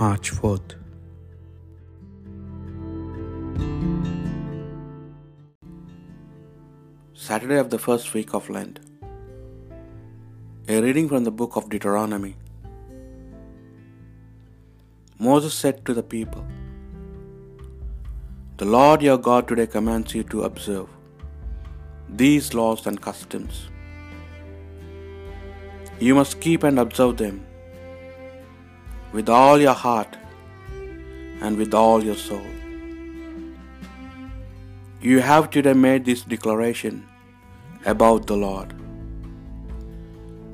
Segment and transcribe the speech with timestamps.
[0.00, 0.70] March 4th.
[7.24, 8.78] Saturday of the first week of Lent.
[10.68, 12.32] A reading from the book of Deuteronomy.
[15.18, 16.46] Moses said to the people,
[18.56, 20.88] The Lord your God today commands you to observe
[22.24, 23.68] these laws and customs.
[26.08, 27.38] You must keep and observe them
[29.12, 30.16] with all your heart
[31.40, 32.46] and with all your soul.
[35.02, 37.06] You have today made this declaration
[37.86, 38.74] about the Lord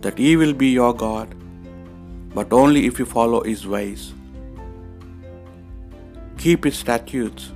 [0.03, 1.35] that He will be your God,
[2.35, 4.13] but only if you follow His ways.
[6.39, 7.51] Keep His statutes,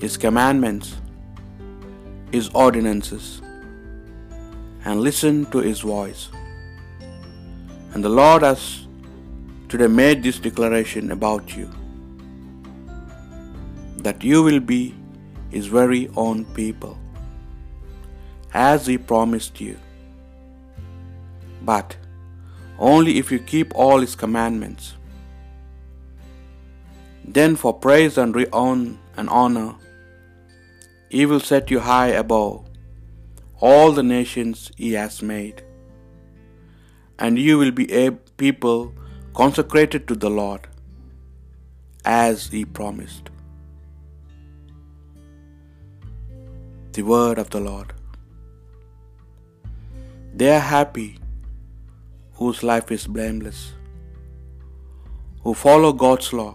[0.00, 0.96] His commandments,
[2.32, 3.40] His ordinances,
[4.84, 6.28] and listen to His voice.
[7.94, 8.86] And the Lord has
[9.70, 11.70] today made this declaration about you
[14.06, 14.94] that you will be
[15.50, 16.98] His very own people,
[18.52, 19.76] as He promised you.
[21.62, 21.96] But
[22.78, 24.94] only if you keep all His commandments.
[27.24, 29.74] Then, for praise and renown and honor,
[31.10, 32.64] He will set you high above
[33.60, 35.62] all the nations He has made,
[37.18, 38.10] and you will be a
[38.44, 38.94] people
[39.34, 40.66] consecrated to the Lord,
[42.04, 43.30] as He promised.
[46.92, 47.92] The word of the Lord.
[50.34, 51.18] They are happy
[52.34, 53.60] whose life is blameless,
[55.44, 56.54] who follow God's law.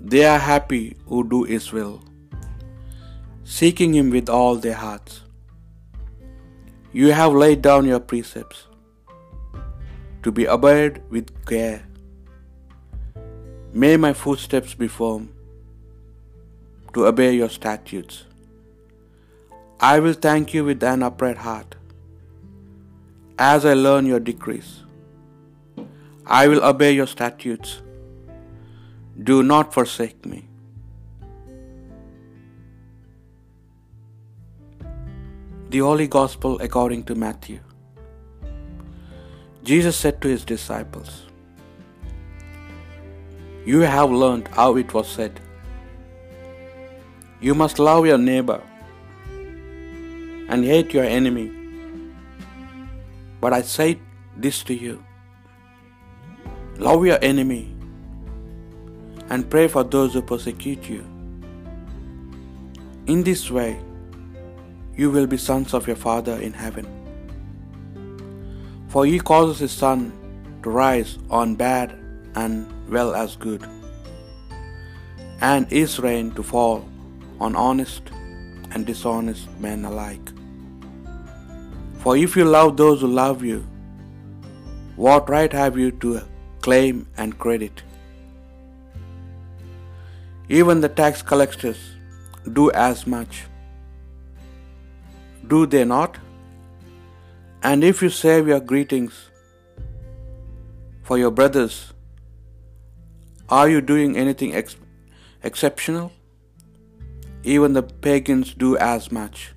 [0.00, 2.02] They are happy who do His will,
[3.44, 5.22] seeking Him with all their hearts.
[6.92, 8.66] You have laid down your precepts
[10.26, 11.82] to be obeyed with care.
[13.82, 15.26] May my footsteps be firm
[16.94, 18.16] to obey your statutes.
[19.88, 21.76] I will thank you with an upright heart
[23.38, 24.72] as I learn your decrees.
[26.40, 27.76] I will obey your statutes.
[29.30, 30.42] Do not forsake me.
[35.70, 37.60] The Holy Gospel according to Matthew.
[39.66, 41.26] Jesus said to his disciples,
[43.64, 45.40] You have learned how it was said,
[47.40, 48.62] You must love your neighbor
[50.48, 51.50] and hate your enemy.
[53.40, 53.98] But I say
[54.36, 55.02] this to you
[56.78, 57.74] love your enemy
[59.30, 61.00] and pray for those who persecute you.
[63.06, 63.80] In this way,
[64.94, 66.86] you will be sons of your Father in heaven.
[68.88, 70.12] For he causes his sun
[70.62, 71.98] to rise on bad
[72.34, 73.62] and well as good,
[75.40, 76.84] and his rain to fall
[77.40, 78.10] on honest
[78.70, 80.32] and dishonest men alike.
[81.98, 83.66] For if you love those who love you,
[84.96, 86.20] what right have you to
[86.60, 87.82] claim and credit?
[90.48, 91.78] Even the tax collectors
[92.52, 93.42] do as much.
[95.48, 96.16] Do they not?
[97.68, 99.14] And if you save your greetings
[101.02, 101.78] for your brothers,
[103.48, 104.76] are you doing anything ex-
[105.42, 106.12] exceptional?
[107.42, 109.52] Even the pagans do as much.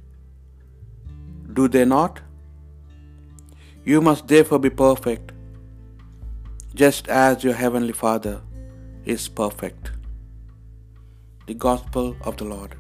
[1.54, 2.20] Do they not?
[3.86, 5.32] You must therefore be perfect,
[6.74, 8.42] just as your heavenly Father
[9.06, 9.92] is perfect.
[11.46, 12.76] The Gospel of the Lord.